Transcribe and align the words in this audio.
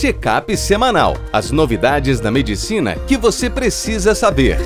Check-up 0.00 0.56
semanal. 0.56 1.16
As 1.32 1.50
novidades 1.50 2.20
da 2.20 2.30
medicina 2.30 2.94
que 3.08 3.16
você 3.16 3.50
precisa 3.50 4.14
saber. 4.14 4.56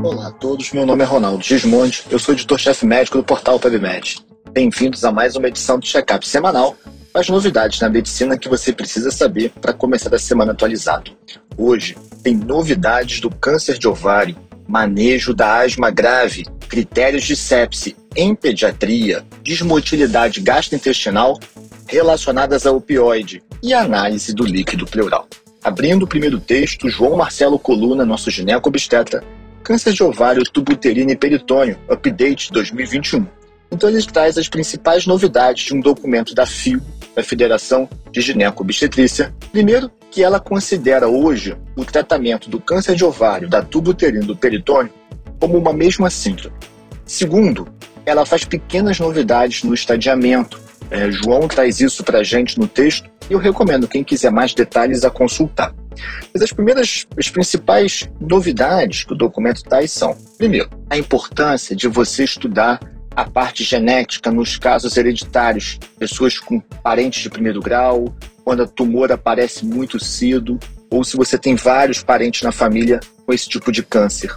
Olá 0.00 0.28
a 0.28 0.30
todos, 0.30 0.70
meu 0.70 0.86
nome 0.86 1.02
é 1.02 1.04
Ronaldo 1.04 1.42
Gismondi, 1.42 2.04
eu 2.08 2.18
sou 2.20 2.32
editor-chefe 2.32 2.86
médico 2.86 3.18
do 3.18 3.24
portal 3.24 3.58
PubMed. 3.58 4.24
Bem-vindos 4.52 5.04
a 5.04 5.10
mais 5.10 5.34
uma 5.34 5.48
edição 5.48 5.80
do 5.80 5.86
Check-up 5.86 6.24
semanal, 6.28 6.76
as 7.12 7.28
novidades 7.28 7.80
na 7.80 7.88
medicina 7.88 8.38
que 8.38 8.48
você 8.48 8.72
precisa 8.72 9.10
saber 9.10 9.50
para 9.60 9.72
começar 9.72 10.14
a 10.14 10.18
semana 10.18 10.52
atualizado. 10.52 11.10
Hoje 11.58 11.96
tem 12.22 12.36
novidades 12.36 13.18
do 13.18 13.30
câncer 13.30 13.78
de 13.78 13.88
ovário, 13.88 14.36
manejo 14.68 15.34
da 15.34 15.62
asma 15.62 15.90
grave, 15.90 16.46
critérios 16.68 17.24
de 17.24 17.34
sepse 17.34 17.96
em 18.16 18.34
pediatria, 18.34 19.24
desmotilidade 19.42 20.40
gastrointestinal 20.40 21.38
relacionadas 21.86 22.66
a 22.66 22.72
opioide 22.72 23.42
e 23.62 23.74
análise 23.74 24.34
do 24.34 24.44
líquido 24.44 24.86
pleural. 24.86 25.28
Abrindo 25.62 26.04
o 26.04 26.08
primeiro 26.08 26.40
texto, 26.40 26.88
João 26.88 27.16
Marcelo 27.16 27.58
Coluna, 27.58 28.04
nosso 28.04 28.30
gineco-obstetra, 28.30 29.22
câncer 29.62 29.92
de 29.92 30.02
ovário, 30.02 30.44
tubo 30.44 30.72
uterino 30.72 31.10
e 31.10 31.16
peritônio, 31.16 31.78
update 31.88 32.52
2021. 32.52 33.26
Então 33.70 33.88
ele 33.88 34.02
traz 34.02 34.38
as 34.38 34.48
principais 34.48 35.06
novidades 35.06 35.64
de 35.64 35.74
um 35.74 35.80
documento 35.80 36.34
da 36.34 36.46
FIO, 36.46 36.80
da 37.14 37.22
Federação 37.22 37.88
de 38.12 38.20
Gineco-Obstetrícia. 38.20 39.34
Primeiro, 39.50 39.90
que 40.10 40.22
ela 40.22 40.38
considera 40.38 41.08
hoje 41.08 41.56
o 41.74 41.84
tratamento 41.84 42.48
do 42.48 42.60
câncer 42.60 42.94
de 42.94 43.04
ovário, 43.04 43.48
da 43.48 43.62
tubo 43.62 43.90
uterino 43.90 44.22
e 44.22 44.26
do 44.26 44.36
peritônio 44.36 44.92
como 45.40 45.58
uma 45.58 45.72
mesma 45.72 46.08
síndrome. 46.10 46.56
Segundo, 47.04 47.68
ela 48.06 48.24
faz 48.24 48.44
pequenas 48.44 49.00
novidades 49.00 49.64
no 49.64 49.74
estadiamento. 49.74 50.60
É, 50.90 51.10
João 51.10 51.48
traz 51.48 51.80
isso 51.80 52.04
para 52.04 52.20
a 52.20 52.22
gente 52.22 52.58
no 52.58 52.68
texto 52.68 53.10
e 53.28 53.32
eu 53.32 53.38
recomendo 53.38 53.88
quem 53.88 54.04
quiser 54.04 54.30
mais 54.30 54.54
detalhes 54.54 55.04
a 55.04 55.10
consultar. 55.10 55.74
Mas 56.32 56.42
as 56.42 56.52
primeiras, 56.52 57.06
as 57.18 57.28
principais 57.28 58.08
novidades 58.20 59.02
que 59.02 59.12
o 59.12 59.16
documento 59.16 59.62
traz 59.64 59.90
são, 59.90 60.16
primeiro, 60.38 60.70
a 60.88 60.96
importância 60.96 61.74
de 61.74 61.88
você 61.88 62.22
estudar 62.22 62.78
a 63.16 63.24
parte 63.24 63.64
genética 63.64 64.30
nos 64.30 64.58
casos 64.58 64.96
hereditários, 64.96 65.78
pessoas 65.98 66.38
com 66.38 66.60
parentes 66.60 67.22
de 67.22 67.30
primeiro 67.30 67.60
grau, 67.60 68.14
quando 68.44 68.62
o 68.62 68.68
tumor 68.68 69.10
aparece 69.10 69.64
muito 69.64 69.98
cedo, 69.98 70.60
ou 70.90 71.02
se 71.02 71.16
você 71.16 71.36
tem 71.38 71.56
vários 71.56 72.02
parentes 72.02 72.42
na 72.42 72.52
família 72.52 73.00
com 73.24 73.32
esse 73.32 73.48
tipo 73.48 73.72
de 73.72 73.82
câncer. 73.82 74.32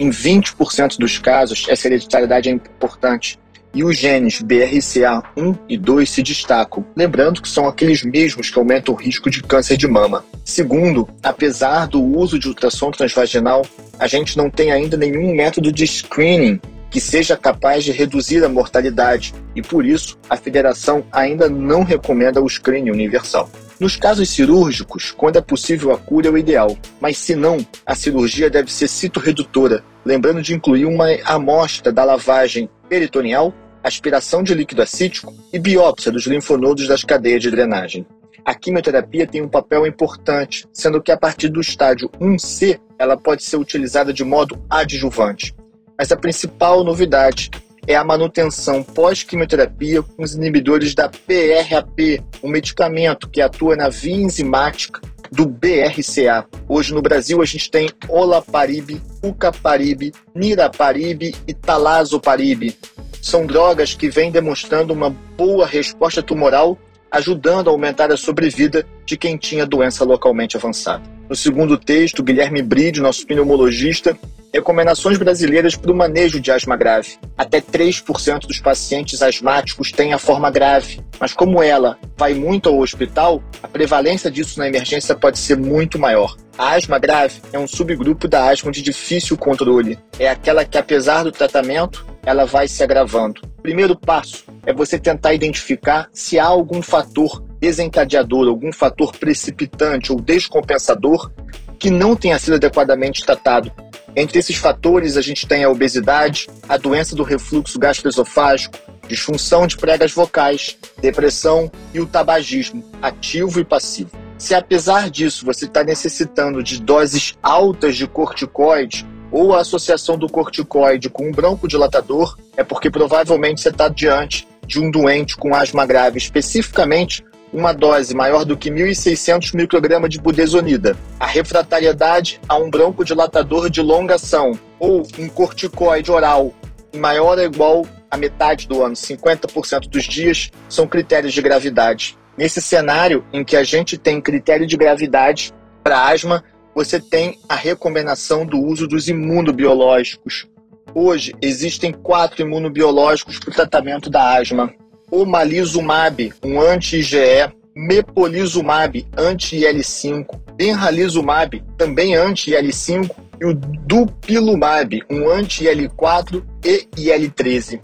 Em 0.00 0.10
20% 0.10 0.96
dos 0.96 1.18
casos, 1.18 1.66
essa 1.68 1.88
hereditariedade 1.88 2.48
é 2.48 2.52
importante 2.52 3.38
e 3.74 3.84
os 3.84 3.96
genes 3.96 4.40
BRCA1 4.40 5.58
e 5.68 5.76
2 5.76 6.08
se 6.08 6.22
destacam, 6.22 6.86
lembrando 6.96 7.42
que 7.42 7.48
são 7.48 7.66
aqueles 7.66 8.02
mesmos 8.02 8.48
que 8.48 8.58
aumentam 8.58 8.94
o 8.94 8.96
risco 8.96 9.28
de 9.28 9.42
câncer 9.42 9.76
de 9.76 9.86
mama. 9.86 10.24
Segundo, 10.44 11.08
apesar 11.22 11.86
do 11.86 12.02
uso 12.02 12.38
de 12.38 12.48
ultrassom 12.48 12.90
transvaginal, 12.90 13.66
a 13.98 14.06
gente 14.06 14.36
não 14.36 14.48
tem 14.48 14.70
ainda 14.70 14.96
nenhum 14.96 15.34
método 15.34 15.72
de 15.72 15.86
screening 15.86 16.60
que 16.90 17.00
seja 17.00 17.36
capaz 17.36 17.84
de 17.84 17.92
reduzir 17.92 18.42
a 18.44 18.48
mortalidade 18.48 19.34
e, 19.54 19.60
por 19.60 19.84
isso, 19.84 20.16
a 20.30 20.36
federação 20.36 21.04
ainda 21.12 21.48
não 21.48 21.82
recomenda 21.82 22.40
o 22.40 22.48
screening 22.48 22.90
universal. 22.90 23.50
Nos 23.80 23.96
casos 23.96 24.28
cirúrgicos, 24.30 25.12
quando 25.12 25.36
é 25.36 25.40
possível 25.40 25.92
a 25.92 25.98
cura 25.98 26.26
é 26.26 26.30
o 26.32 26.36
ideal, 26.36 26.76
mas 27.00 27.16
se 27.16 27.36
não, 27.36 27.64
a 27.86 27.94
cirurgia 27.94 28.50
deve 28.50 28.72
ser 28.72 28.88
citorredutora, 28.88 29.84
lembrando 30.04 30.42
de 30.42 30.52
incluir 30.52 30.84
uma 30.84 31.06
amostra 31.24 31.92
da 31.92 32.02
lavagem 32.02 32.68
peritoneal, 32.88 33.54
aspiração 33.80 34.42
de 34.42 34.52
líquido 34.52 34.82
acítico 34.82 35.32
e 35.52 35.60
biópsia 35.60 36.10
dos 36.10 36.26
linfonodos 36.26 36.88
das 36.88 37.04
cadeias 37.04 37.40
de 37.40 37.52
drenagem. 37.52 38.04
A 38.44 38.52
quimioterapia 38.52 39.28
tem 39.28 39.42
um 39.42 39.48
papel 39.48 39.86
importante, 39.86 40.66
sendo 40.72 41.00
que 41.00 41.12
a 41.12 41.16
partir 41.16 41.48
do 41.48 41.60
estágio 41.60 42.10
1C 42.20 42.80
ela 42.98 43.16
pode 43.16 43.44
ser 43.44 43.58
utilizada 43.58 44.12
de 44.12 44.24
modo 44.24 44.60
adjuvante. 44.68 45.54
Mas 45.96 46.10
a 46.10 46.16
principal 46.16 46.82
novidade 46.82 47.48
é 47.88 47.96
a 47.96 48.04
manutenção 48.04 48.82
pós-quimioterapia 48.82 50.02
com 50.02 50.22
os 50.22 50.34
inibidores 50.34 50.94
da 50.94 51.08
PRAP, 51.08 52.22
um 52.42 52.50
medicamento 52.50 53.26
que 53.30 53.40
atua 53.40 53.74
na 53.74 53.88
via 53.88 54.14
enzimática 54.14 55.00
do 55.32 55.46
BRCA. 55.46 56.44
Hoje 56.68 56.92
no 56.92 57.00
Brasil 57.00 57.40
a 57.40 57.46
gente 57.46 57.70
tem 57.70 57.88
olaparib, 58.06 59.00
ucaparib, 59.22 60.12
niraparib 60.34 61.34
e 61.46 61.54
talazoparib. 61.54 62.76
São 63.22 63.46
drogas 63.46 63.94
que 63.94 64.10
vêm 64.10 64.30
demonstrando 64.30 64.92
uma 64.92 65.08
boa 65.08 65.66
resposta 65.66 66.22
tumoral, 66.22 66.76
ajudando 67.10 67.68
a 67.68 67.70
aumentar 67.70 68.12
a 68.12 68.18
sobrevida 68.18 68.84
de 69.06 69.16
quem 69.16 69.38
tinha 69.38 69.64
doença 69.64 70.04
localmente 70.04 70.58
avançada. 70.58 71.17
No 71.28 71.36
segundo 71.36 71.76
texto, 71.76 72.22
Guilherme 72.22 72.62
Bride, 72.62 73.00
nosso 73.00 73.26
pneumologista, 73.26 74.18
Recomendações 74.52 75.18
brasileiras 75.18 75.76
para 75.76 75.92
o 75.92 75.94
manejo 75.94 76.40
de 76.40 76.50
asma 76.50 76.74
grave. 76.74 77.18
Até 77.36 77.60
3% 77.60 78.46
dos 78.46 78.60
pacientes 78.60 79.22
asmáticos 79.22 79.92
têm 79.92 80.14
a 80.14 80.18
forma 80.18 80.50
grave, 80.50 81.00
mas 81.20 81.34
como 81.34 81.62
ela 81.62 81.98
vai 82.16 82.32
muito 82.32 82.68
ao 82.68 82.78
hospital, 82.78 83.42
a 83.62 83.68
prevalência 83.68 84.30
disso 84.30 84.58
na 84.58 84.66
emergência 84.66 85.14
pode 85.14 85.38
ser 85.38 85.56
muito 85.58 85.98
maior. 85.98 86.34
A 86.56 86.74
asma 86.74 86.98
grave 86.98 87.40
é 87.52 87.58
um 87.58 87.68
subgrupo 87.68 88.26
da 88.26 88.48
asma 88.48 88.72
de 88.72 88.80
difícil 88.80 89.36
controle. 89.36 89.98
É 90.18 90.28
aquela 90.28 90.64
que, 90.64 90.78
apesar 90.78 91.24
do 91.24 91.30
tratamento, 91.30 92.06
ela 92.24 92.46
vai 92.46 92.66
se 92.66 92.82
agravando. 92.82 93.42
Primeiro 93.62 93.94
passo 93.94 94.44
é 94.64 94.72
você 94.72 94.98
tentar 94.98 95.34
identificar 95.34 96.08
se 96.12 96.38
há 96.38 96.46
algum 96.46 96.80
fator 96.80 97.44
desencadeador, 97.60 98.48
algum 98.48 98.72
fator 98.72 99.12
precipitante 99.16 100.12
ou 100.12 100.20
descompensador 100.20 101.30
que 101.78 101.90
não 101.90 102.16
tenha 102.16 102.38
sido 102.38 102.54
adequadamente 102.54 103.24
tratado 103.24 103.72
entre 104.16 104.40
esses 104.40 104.56
fatores, 104.56 105.16
a 105.16 105.22
gente 105.22 105.46
tem 105.46 105.62
a 105.62 105.70
obesidade, 105.70 106.48
a 106.68 106.76
doença 106.76 107.14
do 107.14 107.22
refluxo 107.22 107.78
gastroesofágico, 107.78 108.76
disfunção 109.06 109.64
de 109.64 109.76
pregas 109.76 110.10
vocais, 110.10 110.76
depressão 111.00 111.70
e 111.94 112.00
o 112.00 112.06
tabagismo, 112.06 112.84
ativo 113.00 113.60
e 113.60 113.64
passivo. 113.64 114.10
Se 114.36 114.56
apesar 114.56 115.08
disso 115.08 115.46
você 115.46 115.66
está 115.66 115.84
necessitando 115.84 116.64
de 116.64 116.82
doses 116.82 117.34
altas 117.40 117.96
de 117.96 118.08
corticoide 118.08 119.06
ou 119.30 119.54
a 119.54 119.60
associação 119.60 120.18
do 120.18 120.28
corticoide 120.28 121.08
com 121.08 121.28
um 121.28 121.32
broncodilatador, 121.32 122.36
é 122.56 122.64
porque 122.64 122.90
provavelmente 122.90 123.60
você 123.60 123.68
está 123.68 123.88
diante 123.88 124.48
de 124.66 124.80
um 124.80 124.90
doente 124.90 125.36
com 125.36 125.54
asma 125.54 125.86
grave, 125.86 126.18
especificamente 126.18 127.24
uma 127.52 127.72
dose 127.72 128.14
maior 128.14 128.44
do 128.44 128.56
que 128.56 128.70
1.600 128.70 129.54
microgramas 129.54 130.10
de 130.10 130.20
budesonida, 130.20 130.96
a 131.18 131.26
refratariedade 131.26 132.40
a 132.48 132.56
um 132.56 132.70
broncodilatador 132.70 133.70
de 133.70 133.80
longa 133.80 134.16
ação 134.16 134.58
ou 134.78 135.06
um 135.18 135.28
corticoide 135.28 136.10
oral 136.10 136.52
maior 136.96 137.38
ou 137.38 137.44
igual 137.44 137.86
a 138.10 138.16
metade 138.16 138.66
do 138.66 138.82
ano, 138.82 138.94
50% 138.94 139.88
dos 139.88 140.04
dias, 140.04 140.50
são 140.68 140.86
critérios 140.86 141.32
de 141.32 141.42
gravidade. 141.42 142.16
Nesse 142.36 142.62
cenário 142.62 143.24
em 143.32 143.44
que 143.44 143.56
a 143.56 143.64
gente 143.64 143.98
tem 143.98 144.20
critério 144.20 144.66
de 144.66 144.76
gravidade 144.76 145.52
para 145.82 146.08
asma, 146.08 146.44
você 146.74 147.00
tem 147.00 147.38
a 147.48 147.54
recomendação 147.54 148.46
do 148.46 148.58
uso 148.58 148.86
dos 148.86 149.08
imunobiológicos. 149.08 150.46
Hoje 150.94 151.34
existem 151.42 151.92
quatro 151.92 152.42
imunobiológicos 152.42 153.38
para 153.38 153.50
o 153.50 153.54
tratamento 153.54 154.08
da 154.08 154.36
asma 154.36 154.72
omalizumab, 155.10 156.32
um 156.44 156.60
anti-IgE, 156.60 157.52
mepolizumab, 157.74 159.06
anti-IL5, 159.16 160.26
benralizumab, 160.56 161.62
também 161.76 162.14
anti-IL5, 162.14 163.10
e 163.40 163.44
o 163.44 163.54
dupilumab, 163.54 165.00
um 165.08 165.28
anti-IL4 165.30 166.42
e 166.64 166.88
IL13. 166.96 167.80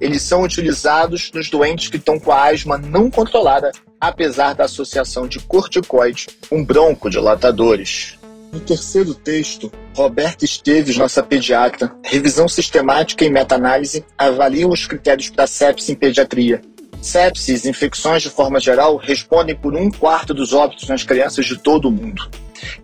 Eles 0.00 0.22
são 0.22 0.42
utilizados 0.42 1.30
nos 1.32 1.48
doentes 1.48 1.88
que 1.88 1.96
estão 1.96 2.18
com 2.18 2.30
a 2.30 2.44
asma 2.44 2.76
não 2.76 3.10
controlada, 3.10 3.72
apesar 3.98 4.54
da 4.54 4.64
associação 4.64 5.26
de 5.26 5.40
corticoide 5.40 6.26
com 6.48 6.62
broncodilatadores. 6.62 8.17
No 8.52 8.60
terceiro 8.60 9.14
texto, 9.14 9.70
Roberta 9.94 10.44
Esteves, 10.44 10.96
nossa 10.96 11.22
pediatra, 11.22 11.94
revisão 12.02 12.48
sistemática 12.48 13.24
e 13.24 13.30
meta-análise 13.30 14.04
avaliam 14.16 14.70
os 14.70 14.86
critérios 14.86 15.28
para 15.28 15.46
sepsis 15.46 15.90
em 15.90 15.94
pediatria. 15.94 16.62
Sepsis, 17.00 17.66
infecções 17.66 18.22
de 18.22 18.30
forma 18.30 18.58
geral, 18.58 18.96
respondem 18.96 19.54
por 19.54 19.74
um 19.74 19.90
quarto 19.90 20.32
dos 20.32 20.52
óbitos 20.52 20.88
nas 20.88 21.04
crianças 21.04 21.46
de 21.46 21.58
todo 21.58 21.88
o 21.88 21.92
mundo. 21.92 22.28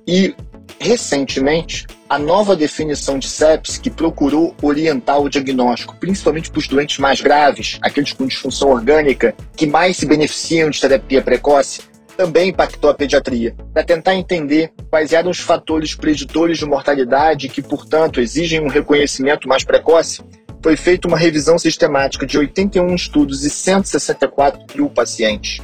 E, 0.07 0.35
recentemente, 0.79 1.87
a 2.09 2.19
nova 2.19 2.55
definição 2.55 3.19
de 3.19 3.29
sepsis, 3.29 3.79
que 3.79 3.91
procurou 3.91 4.55
orientar 4.63 5.21
o 5.21 5.29
diagnóstico, 5.29 5.97
principalmente 5.97 6.51
para 6.51 6.59
os 6.59 6.69
doentes 6.69 6.99
mais 6.99 7.21
graves, 7.21 7.79
aqueles 7.83 8.13
com 8.13 8.27
disfunção 8.27 8.69
orgânica, 8.69 9.35
que 9.57 9.67
mais 9.67 9.97
se 9.97 10.07
beneficiam 10.07 10.71
de 10.71 10.81
terapia 10.81 11.23
precoce, 11.23 11.81
também 12.17 12.51
impactou 12.51 12.91
a 12.91 12.95
pediatria, 12.95 13.55
para 13.73 13.85
tentar 13.85 14.15
entender 14.15 14.73
quais 14.91 15.13
eram 15.13 15.31
os 15.31 15.39
fatores 15.39 15.95
preditores 15.95 16.59
de 16.59 16.65
mortalidade 16.65 17.49
que, 17.49 17.63
portanto, 17.63 18.21
exigem 18.21 18.61
um 18.61 18.69
reconhecimento 18.69 19.49
mais 19.49 19.65
precoce. 19.65 20.23
foi 20.63 20.77
feita 20.77 21.07
uma 21.07 21.19
revisão 21.19 21.59
sistemática 21.59 22.25
de 22.25 22.39
81 22.39 22.95
estudos 22.95 23.45
e 23.45 23.51
164 23.51 24.65
mil 24.75 24.89
pacientes. 24.89 25.61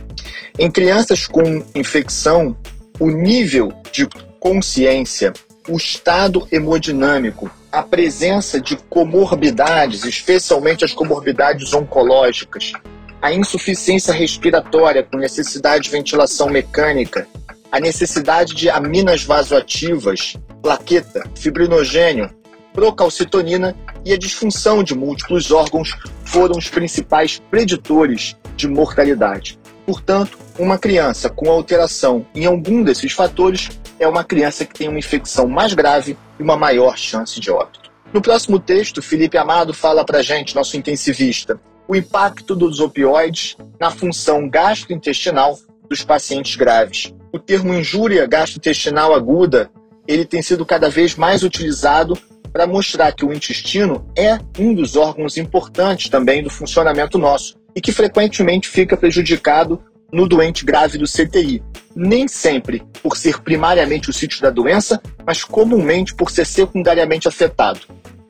Em 0.58 0.70
crianças 0.70 1.26
com 1.26 1.64
infecção, 1.74 2.54
o 2.98 3.10
nível 3.10 3.72
de 3.90 4.06
consciência, 4.38 5.32
o 5.66 5.76
estado 5.76 6.46
hemodinâmico, 6.52 7.50
a 7.72 7.82
presença 7.82 8.60
de 8.60 8.76
comorbidades, 8.76 10.04
especialmente 10.04 10.84
as 10.84 10.92
comorbidades 10.92 11.72
oncológicas, 11.72 12.72
a 13.22 13.32
insuficiência 13.32 14.12
respiratória 14.14 15.02
com 15.02 15.18
necessidade 15.18 15.84
de 15.84 15.90
ventilação 15.90 16.48
mecânica, 16.48 17.28
a 17.70 17.78
necessidade 17.78 18.54
de 18.54 18.70
aminas 18.70 19.24
vasoativas, 19.24 20.36
plaqueta, 20.62 21.22
fibrinogênio, 21.34 22.30
procalcitonina 22.72 23.76
e 24.04 24.12
a 24.12 24.18
disfunção 24.18 24.82
de 24.82 24.94
múltiplos 24.94 25.50
órgãos 25.50 25.96
foram 26.24 26.56
os 26.56 26.68
principais 26.68 27.40
preditores 27.50 28.36
de 28.56 28.66
mortalidade. 28.66 29.58
Portanto, 29.84 30.38
uma 30.58 30.78
criança 30.78 31.28
com 31.28 31.50
alteração 31.50 32.24
em 32.34 32.46
algum 32.46 32.82
desses 32.82 33.12
fatores 33.12 33.70
é 33.98 34.08
uma 34.08 34.24
criança 34.24 34.64
que 34.64 34.74
tem 34.74 34.88
uma 34.88 34.98
infecção 34.98 35.46
mais 35.46 35.74
grave 35.74 36.16
e 36.38 36.42
uma 36.42 36.56
maior 36.56 36.96
chance 36.96 37.38
de 37.38 37.50
óbito. 37.50 37.90
No 38.12 38.22
próximo 38.22 38.58
texto, 38.58 39.02
Felipe 39.02 39.36
Amado 39.36 39.74
fala 39.74 40.04
para 40.04 40.22
gente, 40.22 40.54
nosso 40.54 40.76
intensivista, 40.76 41.60
o 41.90 41.96
impacto 41.96 42.54
dos 42.54 42.78
opioides 42.78 43.56
na 43.80 43.90
função 43.90 44.48
gastrointestinal 44.48 45.58
dos 45.88 46.04
pacientes 46.04 46.54
graves. 46.54 47.12
O 47.32 47.38
termo 47.38 47.74
injúria 47.74 48.28
gastrointestinal 48.28 49.12
aguda, 49.12 49.68
ele 50.06 50.24
tem 50.24 50.40
sido 50.40 50.64
cada 50.64 50.88
vez 50.88 51.16
mais 51.16 51.42
utilizado 51.42 52.16
para 52.52 52.64
mostrar 52.64 53.10
que 53.12 53.24
o 53.24 53.32
intestino 53.32 54.06
é 54.16 54.38
um 54.56 54.72
dos 54.72 54.94
órgãos 54.94 55.36
importantes 55.36 56.08
também 56.08 56.44
do 56.44 56.48
funcionamento 56.48 57.18
nosso 57.18 57.56
e 57.74 57.80
que 57.80 57.90
frequentemente 57.90 58.68
fica 58.68 58.96
prejudicado 58.96 59.82
no 60.12 60.28
doente 60.28 60.64
grave 60.64 60.96
do 60.96 61.06
CTI. 61.06 61.60
Nem 61.96 62.28
sempre 62.28 62.84
por 63.02 63.16
ser 63.16 63.40
primariamente 63.40 64.10
o 64.10 64.12
sítio 64.12 64.40
da 64.40 64.50
doença, 64.50 65.02
mas 65.26 65.42
comumente 65.42 66.14
por 66.14 66.30
ser 66.30 66.46
secundariamente 66.46 67.26
afetado. 67.26 67.80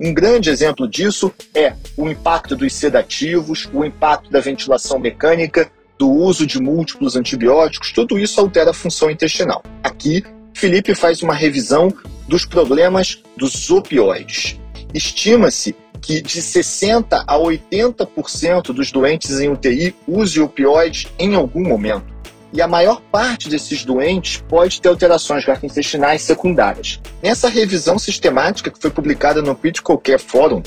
Um 0.02 0.14
grande 0.14 0.48
exemplo 0.48 0.88
disso 0.88 1.30
é 1.54 1.74
o 1.94 2.08
impacto 2.08 2.56
dos 2.56 2.72
sedativos, 2.72 3.68
o 3.70 3.84
impacto 3.84 4.30
da 4.30 4.40
ventilação 4.40 4.98
mecânica, 4.98 5.70
do 5.98 6.08
uso 6.08 6.46
de 6.46 6.58
múltiplos 6.58 7.16
antibióticos, 7.16 7.92
tudo 7.92 8.18
isso 8.18 8.40
altera 8.40 8.70
a 8.70 8.74
função 8.74 9.10
intestinal. 9.10 9.62
Aqui, 9.84 10.24
Felipe 10.54 10.94
faz 10.94 11.22
uma 11.22 11.34
revisão 11.34 11.92
dos 12.26 12.46
problemas 12.46 13.22
dos 13.36 13.70
opioides. 13.70 14.58
Estima-se 14.94 15.76
que 16.00 16.22
de 16.22 16.40
60 16.40 17.22
a 17.26 17.36
80% 17.36 18.72
dos 18.72 18.90
doentes 18.90 19.38
em 19.38 19.50
UTI 19.50 19.94
use 20.08 20.40
opioides 20.40 21.08
em 21.18 21.34
algum 21.34 21.62
momento 21.62 22.19
e 22.52 22.60
a 22.60 22.68
maior 22.68 23.00
parte 23.12 23.48
desses 23.48 23.84
doentes 23.84 24.42
pode 24.48 24.80
ter 24.80 24.88
alterações 24.88 25.44
gastrointestinais 25.44 26.22
secundárias. 26.22 27.00
Nessa 27.22 27.48
revisão 27.48 27.98
sistemática 27.98 28.70
que 28.70 28.80
foi 28.80 28.90
publicada 28.90 29.40
no 29.42 29.54
Critical 29.54 29.98
Care 29.98 30.20
Forum, 30.20 30.62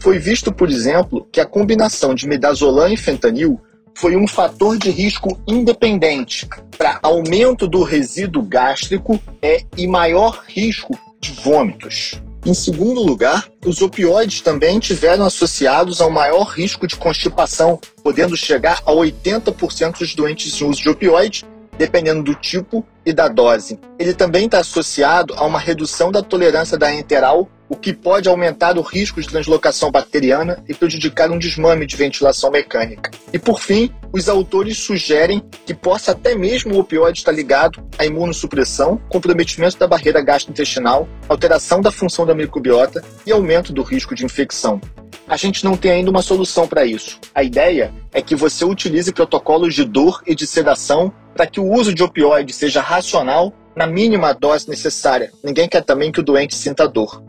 foi 0.00 0.18
visto, 0.18 0.52
por 0.52 0.70
exemplo, 0.70 1.26
que 1.32 1.40
a 1.40 1.46
combinação 1.46 2.14
de 2.14 2.26
midazolam 2.26 2.92
e 2.92 2.96
fentanil 2.96 3.60
foi 3.94 4.16
um 4.16 4.28
fator 4.28 4.78
de 4.78 4.90
risco 4.90 5.40
independente 5.46 6.48
para 6.76 7.00
aumento 7.02 7.66
do 7.66 7.82
resíduo 7.82 8.42
gástrico 8.42 9.20
é, 9.42 9.64
e 9.76 9.86
maior 9.86 10.44
risco 10.46 10.96
de 11.20 11.32
vômitos. 11.32 12.20
Em 12.46 12.54
segundo 12.54 13.02
lugar, 13.02 13.48
os 13.66 13.82
opioides 13.82 14.40
também 14.40 14.78
tiveram 14.78 15.24
associados 15.24 16.00
ao 16.00 16.10
maior 16.10 16.44
risco 16.44 16.86
de 16.86 16.96
constipação, 16.96 17.80
podendo 18.02 18.36
chegar 18.36 18.80
a 18.86 18.92
80% 18.92 19.98
dos 19.98 20.14
doentes 20.14 20.60
em 20.60 20.64
uso 20.64 20.80
de 20.80 20.88
opioides, 20.88 21.44
dependendo 21.76 22.22
do 22.22 22.34
tipo 22.34 22.86
e 23.04 23.12
da 23.12 23.28
dose. 23.28 23.78
Ele 23.98 24.14
também 24.14 24.46
está 24.46 24.60
associado 24.60 25.34
a 25.36 25.44
uma 25.44 25.58
redução 25.58 26.10
da 26.10 26.22
tolerância 26.22 26.78
da 26.78 26.92
enteral 26.92 27.48
o 27.68 27.76
que 27.76 27.92
pode 27.92 28.28
aumentar 28.28 28.78
o 28.78 28.82
risco 28.82 29.20
de 29.20 29.28
translocação 29.28 29.90
bacteriana 29.90 30.62
e 30.66 30.74
prejudicar 30.74 31.30
um 31.30 31.38
desmame 31.38 31.86
de 31.86 31.96
ventilação 31.96 32.50
mecânica. 32.50 33.10
E 33.32 33.38
por 33.38 33.60
fim, 33.60 33.92
os 34.12 34.28
autores 34.28 34.78
sugerem 34.78 35.42
que 35.66 35.74
possa 35.74 36.12
até 36.12 36.34
mesmo 36.34 36.74
o 36.74 36.80
opioide 36.80 37.18
estar 37.18 37.32
ligado 37.32 37.82
à 37.98 38.04
imunossupressão, 38.04 39.00
comprometimento 39.08 39.78
da 39.78 39.86
barreira 39.86 40.22
gastrointestinal, 40.22 41.08
alteração 41.28 41.80
da 41.80 41.90
função 41.90 42.26
da 42.26 42.34
microbiota 42.34 43.04
e 43.26 43.32
aumento 43.32 43.72
do 43.72 43.82
risco 43.82 44.14
de 44.14 44.24
infecção. 44.24 44.80
A 45.26 45.36
gente 45.36 45.62
não 45.64 45.76
tem 45.76 45.90
ainda 45.90 46.10
uma 46.10 46.22
solução 46.22 46.66
para 46.66 46.86
isso. 46.86 47.18
A 47.34 47.42
ideia 47.42 47.92
é 48.12 48.22
que 48.22 48.34
você 48.34 48.64
utilize 48.64 49.12
protocolos 49.12 49.74
de 49.74 49.84
dor 49.84 50.22
e 50.26 50.34
de 50.34 50.46
sedação 50.46 51.12
para 51.34 51.46
que 51.46 51.60
o 51.60 51.70
uso 51.70 51.94
de 51.94 52.02
opioide 52.02 52.52
seja 52.52 52.80
racional 52.80 53.52
na 53.76 53.86
mínima 53.86 54.32
dose 54.32 54.68
necessária. 54.68 55.30
Ninguém 55.44 55.68
quer 55.68 55.84
também 55.84 56.10
que 56.10 56.20
o 56.20 56.22
doente 56.22 56.56
sinta 56.56 56.88
dor. 56.88 57.22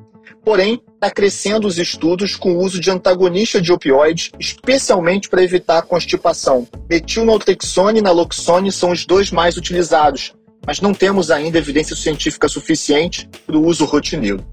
Porém, 0.50 0.82
está 0.96 1.12
crescendo 1.12 1.68
os 1.68 1.78
estudos 1.78 2.36
com 2.36 2.54
o 2.54 2.64
uso 2.64 2.82
de 2.82 2.90
antagonista 2.90 3.62
de 3.62 3.72
opioides, 3.72 4.32
especialmente 4.40 5.30
para 5.30 5.44
evitar 5.44 5.78
a 5.78 5.82
constipação. 5.84 6.68
Metilnaltrexone 6.90 8.00
e 8.00 8.02
naloxone 8.02 8.72
são 8.72 8.90
os 8.90 9.06
dois 9.06 9.30
mais 9.30 9.58
utilizados, 9.58 10.34
mas 10.66 10.82
não 10.82 10.92
temos 10.92 11.30
ainda 11.30 11.60
evidência 11.60 11.96
científica 11.96 12.48
suficiente 12.48 13.30
para 13.46 13.56
o 13.56 13.64
uso 13.64 13.86
rotineiro. 13.86 14.44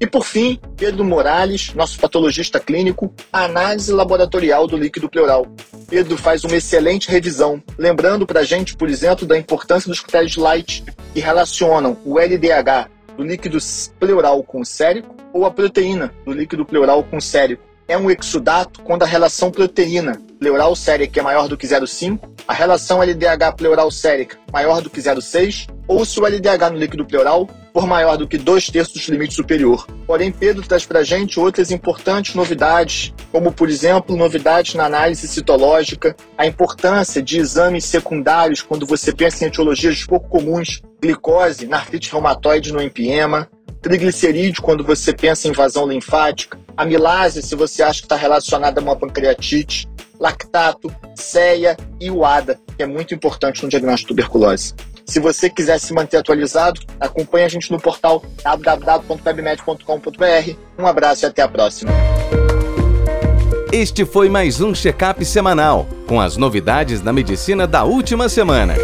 E 0.00 0.08
por 0.08 0.24
fim, 0.24 0.58
Pedro 0.76 1.04
Morales, 1.04 1.72
nosso 1.72 2.00
patologista 2.00 2.58
clínico, 2.58 3.14
a 3.32 3.44
análise 3.44 3.92
laboratorial 3.92 4.66
do 4.66 4.76
líquido 4.76 5.08
pleural. 5.08 5.46
Pedro 5.88 6.18
faz 6.18 6.42
uma 6.42 6.56
excelente 6.56 7.08
revisão, 7.08 7.62
lembrando 7.78 8.26
para 8.26 8.40
a 8.40 8.44
gente, 8.44 8.76
por 8.76 8.90
exemplo, 8.90 9.24
da 9.24 9.38
importância 9.38 9.88
dos 9.88 10.00
critérios 10.00 10.34
Light, 10.34 10.82
que 11.12 11.20
relacionam 11.20 11.96
o 12.04 12.18
LDH 12.18 12.90
do 13.16 13.22
líquido 13.22 13.58
pleural 14.00 14.42
com 14.42 14.60
o 14.60 14.64
sérico 14.64 15.13
ou 15.34 15.44
a 15.44 15.50
proteína 15.50 16.14
do 16.24 16.32
líquido 16.32 16.64
pleural 16.64 17.02
com 17.02 17.20
sérico. 17.20 17.64
É 17.86 17.98
um 17.98 18.10
exudato 18.10 18.80
quando 18.82 19.02
a 19.02 19.06
relação 19.06 19.50
proteína 19.50 20.18
pleural 20.38 20.74
sérica 20.74 21.20
é 21.20 21.22
maior 21.22 21.48
do 21.48 21.56
que 21.56 21.66
0,5, 21.66 22.18
a 22.48 22.54
relação 22.54 23.02
LDH 23.02 23.54
pleural 23.56 23.90
sérica 23.90 24.38
maior 24.50 24.80
do 24.80 24.88
que 24.88 25.00
0,6, 25.00 25.68
ou 25.86 26.04
se 26.04 26.18
o 26.18 26.26
LDH 26.26 26.70
no 26.72 26.78
líquido 26.78 27.04
pleural 27.04 27.46
for 27.74 27.86
maior 27.86 28.16
do 28.16 28.26
que 28.26 28.38
2 28.38 28.70
terços 28.70 29.04
do 29.04 29.12
limite 29.12 29.34
superior. 29.34 29.86
Porém, 30.06 30.30
Pedro 30.30 30.66
traz 30.66 30.86
para 30.86 31.00
a 31.00 31.04
gente 31.04 31.38
outras 31.40 31.70
importantes 31.70 32.34
novidades, 32.34 33.12
como, 33.32 33.52
por 33.52 33.68
exemplo, 33.68 34.16
novidades 34.16 34.74
na 34.74 34.86
análise 34.86 35.26
citológica, 35.26 36.16
a 36.38 36.46
importância 36.46 37.20
de 37.20 37.38
exames 37.38 37.84
secundários 37.84 38.62
quando 38.62 38.86
você 38.86 39.12
pensa 39.12 39.44
em 39.44 39.48
etiologias 39.48 40.04
pouco 40.04 40.28
comuns, 40.28 40.80
glicose, 41.02 41.66
na 41.66 41.78
artrite 41.78 42.12
reumatoide 42.12 42.72
no 42.72 42.80
empiema, 42.80 43.48
triglicerídeo 43.84 44.60
quando 44.62 44.82
você 44.82 45.12
pensa 45.12 45.46
em 45.46 45.50
invasão 45.50 45.86
linfática, 45.86 46.58
amilase 46.74 47.42
se 47.42 47.54
você 47.54 47.82
acha 47.82 48.00
que 48.00 48.06
está 48.06 48.16
relacionada 48.16 48.80
a 48.80 48.82
uma 48.82 48.96
pancreatite, 48.96 49.86
lactato, 50.18 50.90
ceia 51.14 51.76
e 52.00 52.10
o 52.10 52.24
ADA, 52.24 52.58
que 52.74 52.82
é 52.82 52.86
muito 52.86 53.14
importante 53.14 53.62
no 53.62 53.68
diagnóstico 53.68 54.14
de 54.14 54.22
tuberculose. 54.22 54.72
Se 55.04 55.20
você 55.20 55.50
quiser 55.50 55.78
se 55.78 55.92
manter 55.92 56.16
atualizado, 56.16 56.80
acompanhe 56.98 57.44
a 57.44 57.48
gente 57.48 57.70
no 57.70 57.78
portal 57.78 58.24
www.pebmed.com.br. 58.42 60.56
Um 60.78 60.86
abraço 60.86 61.26
e 61.26 61.28
até 61.28 61.42
a 61.42 61.48
próxima. 61.48 61.92
Este 63.70 64.06
foi 64.06 64.30
mais 64.30 64.62
um 64.62 64.74
check-up 64.74 65.22
semanal 65.26 65.86
com 66.08 66.18
as 66.18 66.38
novidades 66.38 67.02
da 67.02 67.12
medicina 67.12 67.66
da 67.66 67.84
última 67.84 68.30
semana. 68.30 68.74